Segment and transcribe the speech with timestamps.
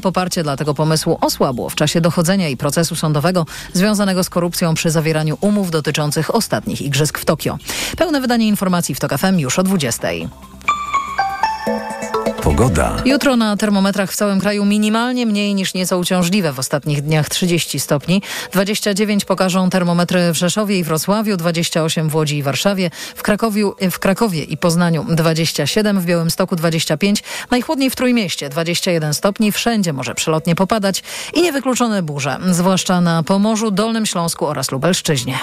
[0.00, 4.90] Poparcie dla tego pomysłu osłabło w czasie dochodzenia i procesu sądowego związanego z korupcją przy
[4.90, 7.58] zawieraniu umów dotyczących ostatnich igrzysk w Tokio.
[7.96, 10.08] Pełne wydanie informacji w TOK FM już o 20.
[12.44, 12.96] Pogoda.
[13.04, 16.52] Jutro na termometrach w całym kraju minimalnie mniej niż nieco uciążliwe.
[16.52, 18.22] W ostatnich dniach 30 stopni.
[18.52, 23.98] 29 pokażą termometry w Rzeszowie i Wrocławiu, 28 w Łodzi i Warszawie, w, Krakowiu, w
[23.98, 29.52] Krakowie i Poznaniu 27, w Białymstoku 25, najchłodniej w Trójmieście 21 stopni.
[29.52, 31.02] Wszędzie może przelotnie popadać
[31.34, 35.38] i niewykluczone burze, zwłaszcza na Pomorzu, Dolnym Śląsku oraz Lubelszczyźnie.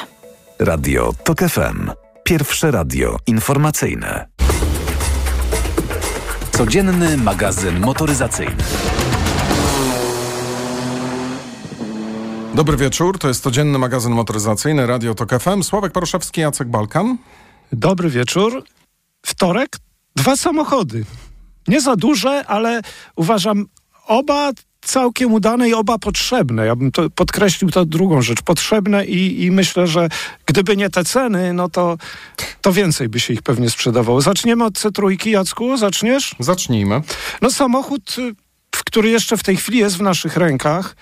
[0.60, 1.92] Radio TOK FM.
[2.24, 4.31] Pierwsze radio informacyjne.
[6.52, 8.56] Codzienny magazyn motoryzacyjny.
[12.56, 15.64] Dobry wieczór, to jest codzienny magazyn motoryzacyjny Radio Tok FM.
[15.64, 17.18] Sławek Poruszewski, Jacek Balkan.
[17.72, 18.64] Dobry wieczór.
[19.26, 19.78] Wtorek,
[20.16, 21.06] dwa samochody.
[21.68, 22.82] Nie za duże, ale
[23.16, 23.66] uważam
[24.08, 26.66] oba całkiem udane i oba potrzebne.
[26.66, 28.42] Ja bym to podkreślił tę drugą rzecz.
[28.42, 30.10] Potrzebne i, i myślę, że
[30.46, 31.98] gdyby nie te ceny, no to,
[32.62, 34.22] to więcej by się ich pewnie sprzedawało.
[34.22, 35.78] Zaczniemy od C3, Jacku?
[35.78, 36.36] Zaczniesz?
[36.40, 37.02] Zacznijmy.
[37.42, 38.16] No samochód,
[38.86, 40.96] który jeszcze w tej chwili jest w naszych rękach,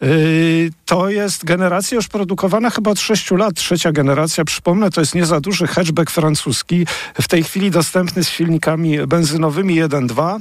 [0.00, 4.44] Yy, to jest generacja już produkowana chyba od 6 lat, trzecia generacja.
[4.44, 6.86] Przypomnę, to jest nie za duży hatchback francuski,
[7.20, 10.40] w tej chwili dostępny z silnikami benzynowymi 1.2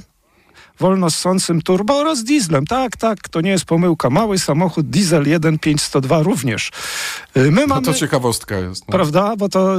[0.80, 2.66] wolno ssącym turbo oraz dieslem.
[2.66, 4.10] Tak, tak, to nie jest pomyłka.
[4.10, 6.72] Mały samochód diesel 1.502 również.
[7.38, 8.88] Y, my mamy, no to ciekawostka jest.
[8.88, 8.92] No.
[8.92, 9.36] Prawda?
[9.36, 9.76] Bo to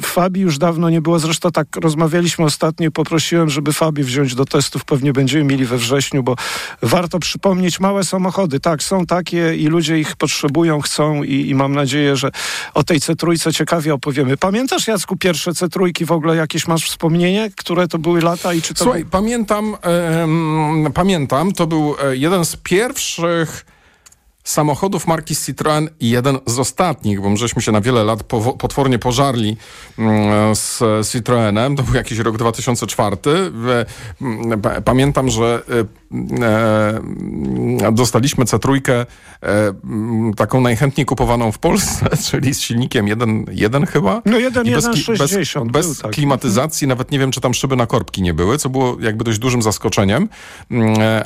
[0.00, 1.18] w Fabii już dawno nie było.
[1.18, 2.90] Zresztą tak rozmawialiśmy ostatnio.
[2.90, 4.84] Poprosiłem, żeby Fabię wziąć do testów.
[4.84, 6.34] Pewnie będziemy mieli we wrześniu, bo
[6.82, 8.60] warto przypomnieć małe samochody.
[8.60, 12.30] Tak, są takie i ludzie ich potrzebują, chcą i, i mam nadzieję, że
[12.74, 14.36] o tej C3 ciekawie opowiemy.
[14.36, 17.50] Pamiętasz, Jacku, pierwsze C3 w ogóle jakieś masz wspomnienie?
[17.56, 18.84] Które to były lata i czy to...
[18.84, 19.76] Słuchaj, pamiętam...
[20.94, 23.64] pamiętam, to był e, jeden z pierwszych
[24.44, 28.22] samochodów marki Citroën i jeden z ostatnich, bo żeśmy się na wiele lat
[28.58, 29.56] potwornie pożarli
[29.98, 30.82] mm, z
[31.12, 31.76] Citroenem.
[31.76, 33.16] To był jakiś rok 2004.
[34.20, 35.84] Mm, pamiętam, że e,
[37.92, 39.06] dostaliśmy C3 e,
[40.36, 44.22] taką najchętniej kupowaną w Polsce, czyli z silnikiem 1.1 chyba.
[44.24, 45.70] No 1.1.60.
[45.70, 48.96] Bez, bez klimatyzacji, nawet nie wiem, czy tam szyby na korbki nie były, co było
[49.00, 50.28] jakby dość dużym zaskoczeniem,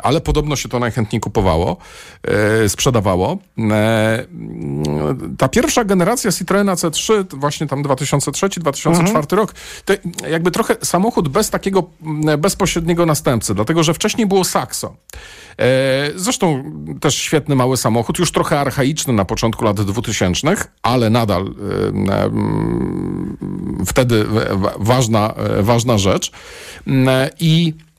[0.03, 1.77] ale podobno się to najchętniej kupowało,
[2.69, 4.25] sprzedawało E,
[5.39, 9.25] ta pierwsza generacja Citroena C3, właśnie tam 2003-2004 mhm.
[9.31, 9.55] rok,
[9.85, 9.95] to
[10.31, 11.83] jakby trochę samochód bez takiego
[12.39, 14.97] bezpośredniego następcy, dlatego że wcześniej było Saxo.
[15.59, 16.65] E, zresztą
[17.01, 21.55] też świetny mały samochód, już trochę archaiczny na początku lat 2000, ale nadal
[22.09, 22.31] e,
[23.87, 24.25] wtedy
[24.79, 26.33] ważna, ważna rzecz.
[27.41, 27.92] I E, e,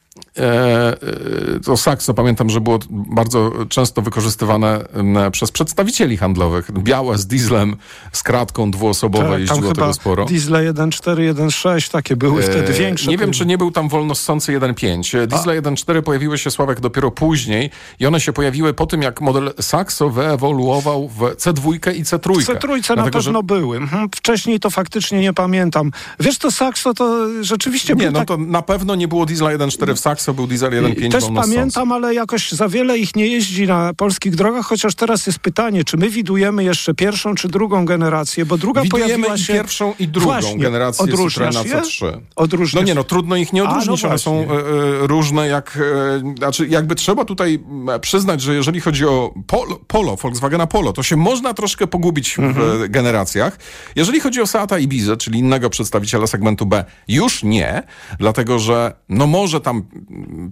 [1.66, 4.86] to Saxo pamiętam, że było bardzo często wykorzystywane
[5.32, 6.72] przez przedstawicieli handlowych.
[6.72, 7.76] Białe z dieslem,
[8.12, 10.26] z kratką dwuosobowe tak, jeździło tego sporo.
[10.26, 13.10] Diesle 1.4, 1.6 takie były e, wtedy większe.
[13.10, 15.28] Nie wiem, czy nie był tam wolno ssący 1.5.
[15.28, 17.70] Diesle 1.4 pojawiły się, Sławek, dopiero później
[18.00, 22.20] i one się pojawiły po tym, jak model Saxo wyewoluował w C2 i C3.
[22.20, 23.44] C3 Dlatego, na pewno że...
[23.44, 23.78] były.
[23.78, 24.10] Mhm.
[24.16, 25.92] Wcześniej to faktycznie nie pamiętam.
[26.20, 27.94] Wiesz, to Saxo to rzeczywiście...
[27.94, 28.28] Nie, no tak...
[28.28, 31.92] to na pewno nie było Diesla 1.4 w Saxo Saxo był diesel 1.5 Też pamiętam,
[31.92, 35.98] ale jakoś za wiele ich nie jeździ na polskich drogach, chociaż teraz jest pytanie, czy
[35.98, 39.54] my widujemy jeszcze pierwszą czy drugą generację, bo druga Widujemy pojawiła się...
[39.54, 42.20] i pierwszą i drugą Właśnie, generację Citroena C3.
[42.36, 42.82] Odróżniasz?
[42.82, 45.80] No nie, no trudno ich nie odróżnić, A, no one są e, e, różne jak...
[46.26, 47.60] E, znaczy jakby trzeba tutaj
[48.02, 52.78] przyznać, że jeżeli chodzi o Polo, Polo Volkswagena Polo, to się można troszkę pogubić mhm.
[52.78, 53.60] w generacjach.
[53.96, 57.84] Jeżeli chodzi o Seata Ibiza, czyli innego przedstawiciela segmentu B, już nie,
[58.20, 59.84] dlatego że no może tam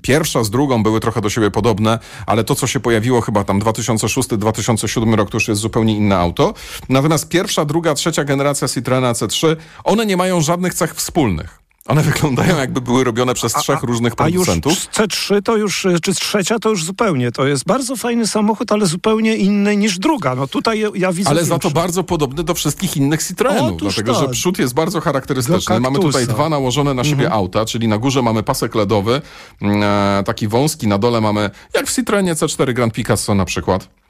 [0.01, 3.59] pierwsza z drugą były trochę do siebie podobne, ale to, co się pojawiło chyba tam
[3.59, 6.53] 2006-2007 rok, to już jest zupełnie inne auto.
[6.89, 11.61] Natomiast pierwsza, druga, trzecia generacja Citroena C3, one nie mają żadnych cech wspólnych.
[11.87, 14.73] One wyglądają jakby były robione przez trzech a, różnych producentów.
[14.73, 17.31] A już C3 to już, czy trzecia to już zupełnie.
[17.31, 20.35] To jest bardzo fajny samochód, ale zupełnie inny niż druga.
[20.35, 21.29] No tutaj ja widzę...
[21.29, 24.21] Ale za to bardzo podobny do wszystkich innych Citroenów, dlatego tak.
[24.21, 25.79] że przód jest bardzo charakterystyczny.
[25.79, 27.33] Mamy tutaj dwa nałożone na siebie mhm.
[27.33, 29.21] auta, czyli na górze mamy pasek LEDowy,
[29.61, 34.00] mm, e, taki wąski, na dole mamy, jak w Citroenie C4 Grand Picasso na przykład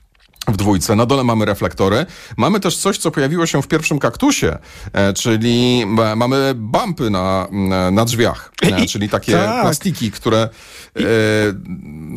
[0.52, 0.96] w dwójce.
[0.96, 2.06] Na dole mamy reflektory.
[2.38, 4.58] Mamy też coś, co pojawiło się w pierwszym kaktusie,
[4.94, 7.48] e, czyli e, mamy bumpy na,
[7.92, 9.62] na drzwiach, e, czyli takie tak.
[9.62, 10.50] plastiki, które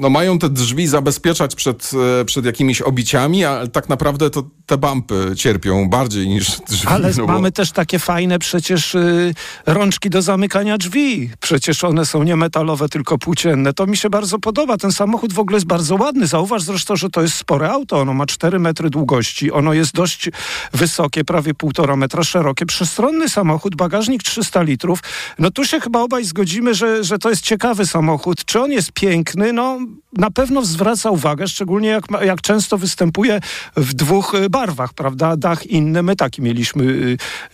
[0.01, 1.91] no, mają te drzwi zabezpieczać przed,
[2.27, 6.89] przed jakimiś obiciami, ale tak naprawdę to te bumpy cierpią bardziej niż drzwi.
[6.89, 9.35] Ale no bo- mamy też takie fajne przecież y,
[9.67, 11.31] rączki do zamykania drzwi.
[11.41, 13.73] Przecież one są nie metalowe, tylko płócienne.
[13.73, 14.77] To mi się bardzo podoba.
[14.77, 16.27] Ten samochód w ogóle jest bardzo ładny.
[16.27, 18.01] Zauważ zresztą, że to jest spore auto.
[18.01, 19.53] Ono ma 4 metry długości.
[19.53, 20.31] Ono jest dość
[20.73, 22.67] wysokie, prawie półtora metra szerokie.
[22.67, 25.01] Przestronny samochód, bagażnik 300 litrów.
[25.39, 28.45] No tu się chyba obaj zgodzimy, że, że to jest ciekawy samochód.
[28.45, 29.53] Czy on jest piękny?
[29.53, 29.79] No
[30.17, 33.41] na pewno zwraca uwagę, szczególnie jak, ma- jak często występuje
[33.77, 35.37] w dwóch y, barwach, prawda?
[35.37, 36.85] Dach inny, my taki mieliśmy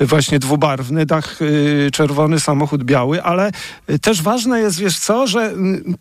[0.01, 3.51] y, właśnie dwubarwny, dach y, czerwony, samochód biały, ale
[4.03, 5.55] też ważne jest, wiesz co, że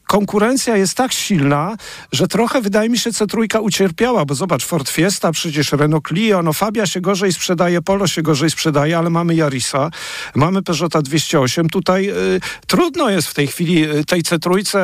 [0.08, 1.78] konkurencja jest tak silna,
[2.12, 6.54] że trochę wydaje mi się C3 ucierpiała, bo zobacz, Ford Fiesta, przecież Renault Clio, no
[6.54, 9.90] Fabia się gorzej sprzedaje, Polo się gorzej sprzedaje, ale mamy Yarisa,
[10.36, 14.78] mamy Peugeota 208, tutaj y, trudno jest w tej chwili y, tej C3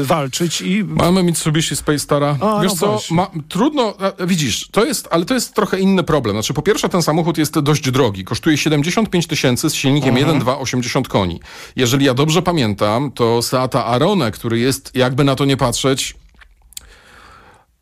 [0.00, 2.36] y, walczyć i Mamy Mitsubishi Space Stara.
[2.40, 6.02] A, Wiesz no co, ma, trudno, a, widzisz, to jest, ale to jest trochę inny
[6.02, 6.36] problem.
[6.36, 8.24] Znaczy, po pierwsze, ten samochód jest dość drogi.
[8.24, 11.40] Kosztuje 75 tysięcy z silnikiem 1.2 80 koni.
[11.76, 16.14] Jeżeli ja dobrze pamiętam, to Seata Arone, który jest, jakby na to nie patrzeć,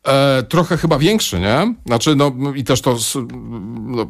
[0.08, 1.74] E, trochę chyba większy, nie?
[1.86, 2.96] Znaczy, no i też to
[3.86, 4.06] no,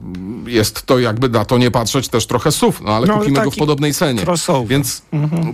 [0.47, 3.45] jest to jakby na to nie patrzeć też trochę SUV, no ale No, ale kupimy
[3.45, 4.23] go w podobnej cenie.
[4.23, 4.69] crossover.
[4.69, 5.03] Więc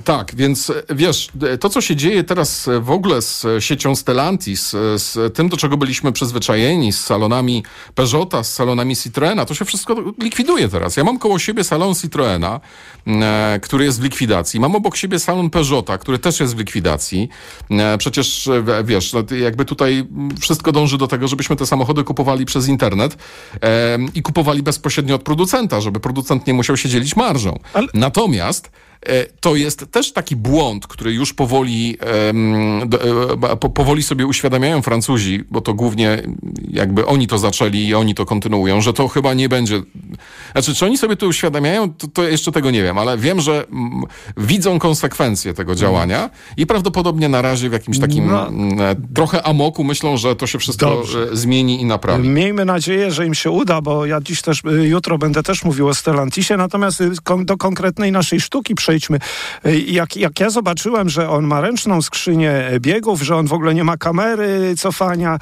[0.04, 1.28] tak, więc e, wiesz,
[1.60, 5.56] to co się dzieje teraz e, w ogóle z e, siecią Stellantis, z tym do
[5.56, 7.64] czego byliśmy przyzwyczajeni, z salonami
[7.94, 10.96] Peugeota, z salonami Citroena, to się wszystko likwiduje teraz.
[10.96, 12.60] Ja mam koło siebie salon Citroena,
[13.06, 14.60] e, który jest w likwidacji.
[14.60, 17.28] Mam obok siebie salon Peugeota, który też jest w likwidacji.
[17.70, 18.48] E, przecież
[18.84, 23.16] wiesz, no, jakby tutaj mm, wszystko dąży do tego, żebyśmy te samochody kupowali przez internet
[23.62, 27.58] e, i kupowali bezpośrednio od producenta, żeby producent nie musiał się dzielić marżą.
[27.74, 28.70] Ale- Natomiast
[29.06, 31.96] e, to jest też taki błąd, który już powoli,
[33.62, 36.22] e, powoli sobie uświadamiają Francuzi, bo to głównie
[36.68, 39.82] jakby oni to zaczęli i oni to kontynuują, że to chyba nie będzie.
[40.52, 43.64] Znaczy, czy oni sobie to uświadamiają, to, to jeszcze tego nie wiem, ale wiem, że
[43.72, 44.02] mm,
[44.36, 48.48] widzą konsekwencje tego działania i prawdopodobnie na razie w jakimś takim No.
[48.48, 51.28] mm, e, trochę amoku myślą, że to się wszystko Dobrze.
[51.32, 52.28] e, zmieni i naprawi.
[52.28, 55.88] Miejmy nadzieję, że im się uda, bo ja dziś też, y, jutro będę też mówił
[55.88, 57.02] o Stellantisie, natomiast
[57.44, 59.18] do konkretnej naszej sztuki przejdźmy.
[59.86, 63.84] Jak, jak ja zobaczyłem, że on ma ręczną skrzynię biegów, że on w ogóle nie
[63.84, 65.38] ma kamery cofania,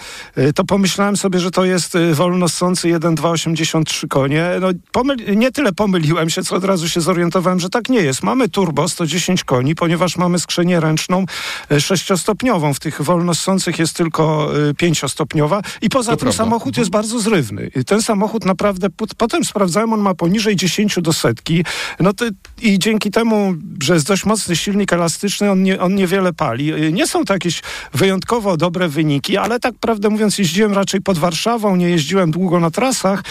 [0.54, 4.44] to pomyślałem sobie, że to jest y, wolno ssący 1,283 konie.
[4.60, 8.22] No, pomyl- nie tyle pomyliłem się, co od razu się zorientowałem, że tak nie jest.
[8.22, 11.24] Mamy turbo 110 koni, ponieważ mamy skrzynię ręczną
[11.72, 12.74] y, sześciostopniową.
[12.74, 16.44] W tych wolno ssących jest tylko y, pięciostopniowa i poza To tym prawda.
[16.44, 17.70] samochód jest bardzo zrywny.
[17.76, 21.64] I Ten samochód naprawdę, pot- potem sprawdzałem, on ma poniżej 10 do setki.
[22.00, 22.24] No to,
[22.62, 26.74] I dzięki temu, że jest dość mocny silnik elastyczny, on, nie, on niewiele pali.
[26.74, 27.62] Y, Nie są to jakieś
[27.94, 32.70] wyjątkowo dobre wyniki, ale tak prawdę mówiąc jeździłem raczej pod Warszawą, nie jeździłem długo na
[32.70, 33.22] trasach,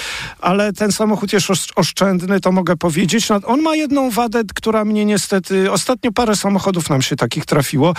[0.42, 3.30] ale ten samochód jest osz- oszczędny, to mogę powiedzieć.
[3.30, 7.94] No, On ma jedną wadę, która mnie niestety, ostatnio parę samochodów nam się takich trafiło.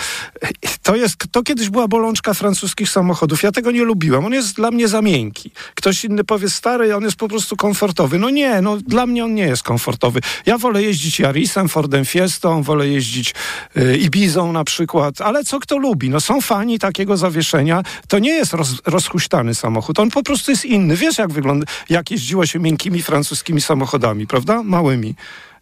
[0.83, 3.43] To jest, to kiedyś była bolączka francuskich samochodów.
[3.43, 4.25] Ja tego nie lubiłem.
[4.25, 5.51] On jest dla mnie za miękki.
[5.75, 8.19] Ktoś inny powie stary, on jest po prostu komfortowy.
[8.19, 10.19] No nie, no dla mnie on nie jest komfortowy.
[10.45, 13.33] Ja wolę jeździć Yarisem, Fordem Fiestą, wolę jeździć
[13.77, 16.09] y, Ibizą na przykład, ale co kto lubi?
[16.09, 17.83] No są fani takiego zawieszenia.
[18.07, 19.99] To nie jest roz, rozhuśtany samochód.
[19.99, 20.95] On po prostu jest inny.
[20.95, 24.63] Wiesz jak wygląda, jak jeździło się miękkimi francuskimi samochodami, prawda?
[24.63, 25.15] Małymi.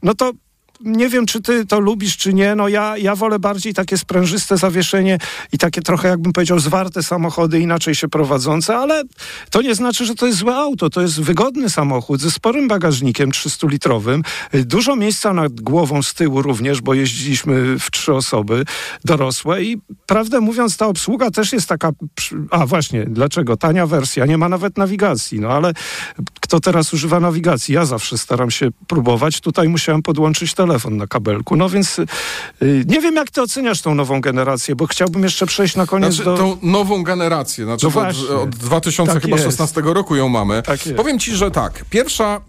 [0.04, 0.32] No to
[0.82, 2.56] nie wiem, czy ty to lubisz, czy nie.
[2.56, 5.18] No ja, ja wolę bardziej takie sprężyste zawieszenie
[5.54, 9.04] i takie trochę, jakbym powiedział, zwarte samochody, inaczej się prowadzące, ale
[9.50, 10.90] to nie znaczy, że to jest złe auto.
[10.90, 14.22] To jest wygodny samochód ze sporym bagażnikiem 300-litrowym.
[14.56, 18.66] Y, Dużo miejsca nad głową z tyłu również, bo jeździliśmy w trzy osoby
[19.06, 21.92] dorosłe i prawdę mówiąc, ta obsługa też jest taka...
[22.52, 23.58] A właśnie, dlaczego?
[23.58, 25.40] Tania wersja, nie ma nawet nawigacji.
[25.40, 25.74] No ale
[26.42, 27.76] kto teraz używa nawigacji?
[27.76, 29.42] Ja zawsze staram się próbować.
[29.42, 31.56] Tutaj musiałem podłączyć telefon na kabelku.
[31.56, 32.06] No więc y,
[32.88, 36.30] nie wiem, jak ty oceniasz tą nową generację, bo chciałbym jeszcze przejść na koniec Znaczy,
[36.30, 36.38] do...
[36.38, 40.64] tą nową generację, znaczy No od, od 2016 Tak roku ją mamy.
[40.64, 40.80] Tak.
[40.96, 42.42] Powiem ci, że tak, pierwsza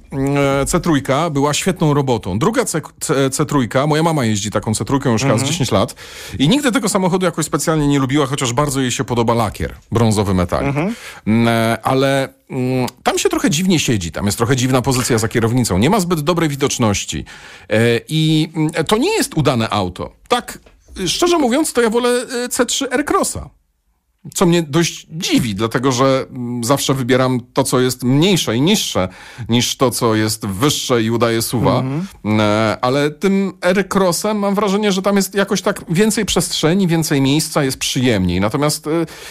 [0.65, 2.38] C3 była świetną robotą.
[2.38, 5.95] Druga C, C, C3, moja mama jeździ taką C3 już chyba z 10 lat
[6.38, 10.35] i nigdy tego samochodu jakoś specjalnie nie lubiła, chociaż bardzo jej się podoba lakier, brązowy
[10.35, 10.77] metalik.
[11.27, 15.29] Mm, e, Ale mm, tam się trochę dziwnie siedzi, tam jest trochę dziwna pozycja za
[15.29, 17.25] kierownicą, nie ma zbyt dobrej widoczności
[17.69, 20.12] E, i mm, to nie jest udane auto.
[20.29, 20.59] Tak,
[21.00, 23.50] y, szczerze mówiąc, to ja wolę y, C3 R-Crossa.
[24.35, 29.09] Co mnie dość dziwi, dlatego że mm, zawsze wybieram to, co jest mniejsze i niższe
[29.49, 31.81] niż to, co jest wyższe i udaje suwa.
[31.81, 32.77] Mm -hmm.
[32.81, 33.53] Ale tym
[33.95, 38.41] Crossem mam wrażenie, że tam jest jakoś tak więcej przestrzeni, więcej miejsca, jest przyjemniej.
[38.41, 38.91] Natomiast e,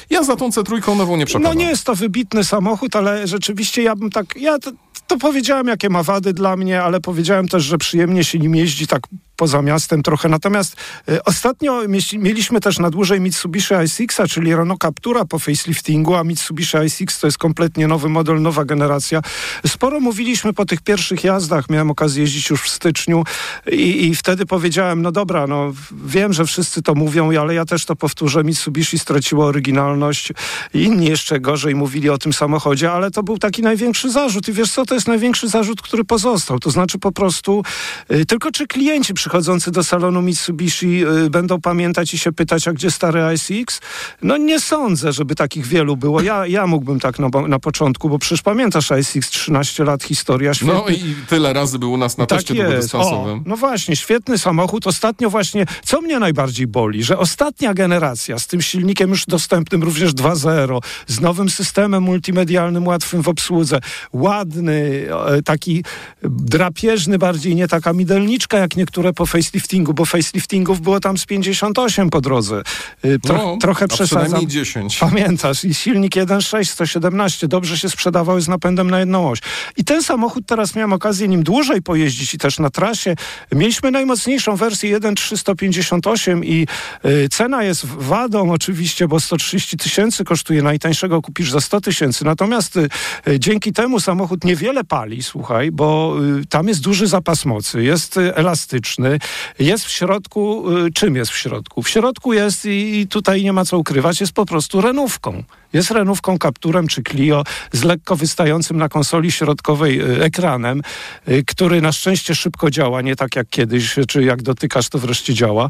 [0.09, 1.53] ja za tą C3 nową nie przepadam.
[1.53, 4.59] No nie jest to wybitny samochód, ale rzeczywiście ja bym tak, ja
[5.07, 8.87] to, powiedziałem, jakie ma wady dla mnie, ale powiedziałem też, że przyjemnie się nim jeździ
[8.87, 9.01] tak
[9.35, 10.29] poza miastem trochę.
[10.29, 10.75] Natomiast
[11.09, 11.81] y, ostatnio
[12.13, 17.27] mieliśmy też na dłużej Mitsubishi ISX-a, czyli Renault Captura po faceliftingu, a Mitsubishi ISX to
[17.27, 19.21] jest kompletnie nowy model, nowa generacja.
[19.67, 23.23] Sporo mówiliśmy po tych pierwszych jazdach, miałem okazję jeździć już w styczniu
[23.71, 25.73] i, i wtedy powiedziałem, no dobra, no
[26.05, 30.33] wiem, że wszyscy to mówią, ale ja też to powtórzę, Mitsubishi straciło oryginalność,
[30.73, 34.71] inni jeszcze gorzej mówili o tym samochodzie, ale to był taki największy zarzut i wiesz
[34.71, 37.63] co, to jest największy zarzut, który pozostał, to znaczy po prostu
[38.11, 42.67] y, tylko czy klienci przy przychodzący do salonu Mitsubishi y, będą pamiętać i się pytać,
[42.67, 43.81] a gdzie stary ISX?
[44.21, 46.21] No nie sądzę, żeby takich wielu było.
[46.21, 50.73] Ja, ja mógłbym tak na, na początku, bo przecież pamiętasz ISX 13 lat, historia świetna.
[50.73, 53.43] No i tyle razy był u nas na tak teście długodystansowym.
[53.45, 54.87] no właśnie, świetny samochód.
[54.87, 60.13] Ostatnio właśnie, co mnie najbardziej boli, że ostatnia generacja z tym silnikiem już dostępnym również
[60.13, 63.79] 2.0, z nowym systemem multimedialnym łatwym w obsłudze,
[64.13, 65.07] ładny,
[65.45, 65.83] taki
[66.23, 72.09] drapieżny bardziej, nie taka midelniczka jak niektóre po faceliftingu, bo faceliftingów było tam z 58
[72.09, 72.61] po drodze.
[73.05, 74.41] Y, tro, no, trochę przesadzam.
[74.57, 74.97] 10.
[74.97, 75.63] Pamiętasz?
[75.63, 77.47] I silnik 1.6, 117.
[77.47, 79.39] Dobrze się sprzedawały z napędem na jedną oś.
[79.77, 83.15] I ten samochód teraz miałem okazję nim dłużej pojeździć i też na trasie.
[83.51, 86.67] Mieliśmy najmocniejszą wersję 1.358 i
[87.05, 90.63] y, cena jest wadą oczywiście, bo 130 tysięcy kosztuje.
[90.63, 92.25] Najtańszego kupisz za 100 tysięcy.
[92.25, 92.89] Natomiast y,
[93.27, 98.17] y, dzięki temu samochód niewiele pali, słuchaj, bo y, tam jest duży zapas mocy, jest
[98.17, 99.19] y, elastyczny
[99.59, 101.83] jest w środku, czym jest w środku?
[101.83, 105.43] W środku jest i tutaj nie ma co ukrywać, jest po prostu renówką.
[105.73, 110.81] Jest renówką Capturem czy Clio z lekko wystającym na konsoli środkowej y, ekranem,
[111.27, 115.33] y, który na szczęście szybko działa, nie tak jak kiedyś, czy jak dotykasz to wreszcie
[115.33, 115.69] działa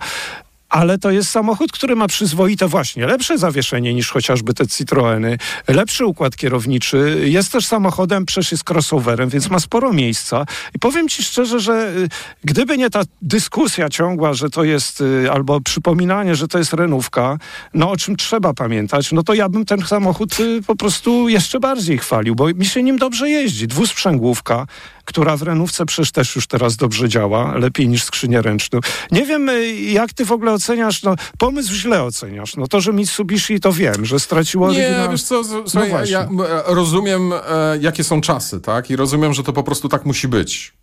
[0.69, 6.05] ale to jest samochód, który ma przyzwoite właśnie lepsze zawieszenie niż chociażby te Citroeny, lepszy
[6.05, 10.45] układ kierowniczy, jest też samochodem, przecież jest crossoverem, więc ma sporo miejsca
[10.75, 12.09] i powiem ci szczerze, że y,
[12.43, 17.37] gdyby nie ta dyskusja ciągła, że to jest y, albo przypominanie, że to jest renówka,
[17.73, 21.59] no o czym trzeba pamiętać, no to ja bym ten samochód y, po prostu jeszcze
[21.59, 23.67] bardziej chwalił, bo mi się nim dobrze jeździ.
[23.67, 24.65] Dwusprzęgłówka,
[25.07, 28.79] która w renówce przecież też już teraz dobrze działa, lepiej niż skrzynię ręczną.
[29.11, 29.49] Nie wiem,
[29.91, 32.55] jak ty w ogóle oceniasz, no pomysł źle oceniasz.
[32.55, 35.11] No to, że Mitsubishi to wiem, że straciło Nie, oryginał...
[35.11, 38.89] wiesz co, słuchaj, no ja, ja rozumiem, e, jakie są czasy, tak?
[38.89, 40.73] I rozumiem, że to po prostu tak musi być.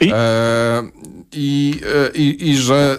[0.00, 0.10] I?
[0.12, 0.82] E,
[1.32, 1.80] i,
[2.14, 2.98] i, i że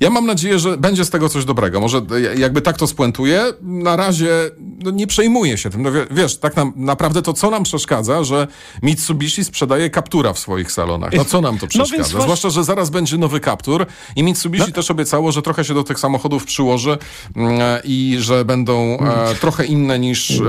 [0.00, 1.80] ja mam nadzieję, że będzie z tego coś dobrego.
[1.80, 2.02] Może
[2.36, 5.82] jakby tak to spuentuję, na razie no, nie przejmuję się tym.
[5.82, 8.46] No, wiesz, tak nam, naprawdę to co nam przeszkadza, że
[8.82, 11.12] Mitsubishi sprzedaje kaptura w swoich salonach.
[11.12, 12.16] No co nam to no przeszkadza?
[12.16, 14.72] No Zwłaszcza, że zaraz będzie nowy kaptur i Mitsubishi no.
[14.72, 16.98] też obiecało, że trochę się do tych samochodów przyłoży
[17.36, 19.36] mm, i że będą e, mm.
[19.40, 20.44] trochę inne niż, e,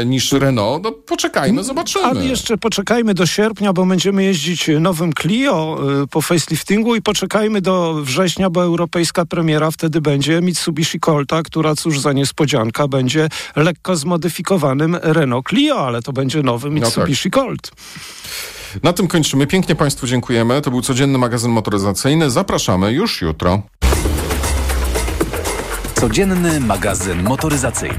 [0.00, 0.84] e, niż Renault.
[0.84, 2.04] No poczekajmy, zobaczymy.
[2.04, 7.60] Ale jeszcze poczekajmy do sierpnia, bo będziemy jeździć nowym Clio y, po faceliftingu i poczekajmy
[7.60, 13.96] do września, bo europejska premiera wtedy będzie Mitsubishi Colta, która cóż za niespodzianka będzie lekko
[13.96, 17.44] zmodyfikowanym Renault Clio, ale to będzie nowy Mitsubishi no tak.
[17.44, 17.70] Colt.
[18.82, 19.46] Na tym kończymy.
[19.46, 20.60] Pięknie Państwu dziękujemy.
[20.60, 22.30] To był codzienny magazyn motoryzacyjny.
[22.30, 23.62] Zapraszamy już jutro.
[25.94, 27.98] Codzienny magazyn motoryzacyjny.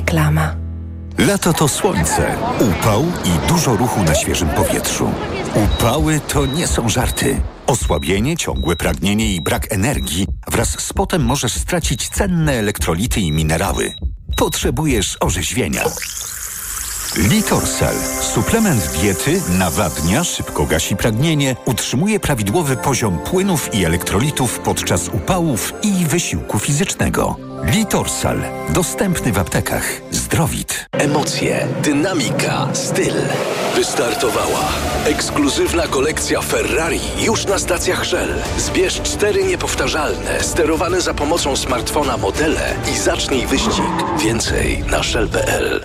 [0.00, 0.56] Reklama.
[1.18, 5.10] Lato to słońce, upał i dużo ruchu na świeżym powietrzu.
[5.54, 7.40] Upały to nie są żarty.
[7.66, 13.92] Osłabienie, ciągłe pragnienie i brak energii wraz z potem możesz stracić cenne elektrolity i minerały.
[14.36, 15.84] Potrzebujesz orzeźwienia.
[17.16, 17.94] Litorsal.
[18.20, 26.06] Suplement diety nawadnia, szybko gasi pragnienie, utrzymuje prawidłowy poziom płynów i elektrolitów podczas upałów i
[26.06, 27.36] wysiłku fizycznego.
[27.64, 28.42] Litorsal.
[28.68, 29.84] Dostępny w aptekach.
[30.10, 30.86] Zdrowit.
[30.92, 33.14] Emocje, dynamika, styl.
[33.74, 34.68] Wystartowała
[35.04, 38.34] ekskluzywna kolekcja Ferrari już na stacjach Shell.
[38.58, 43.92] Zbierz cztery niepowtarzalne, sterowane za pomocą smartfona modele i zacznij wyścig.
[44.18, 45.84] Więcej na shell.pl.